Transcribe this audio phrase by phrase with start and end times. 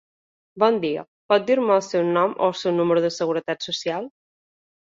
[0.63, 1.03] Bon dia,
[1.33, 4.09] pot dir-me el seu nom o el seu número de seguretat social?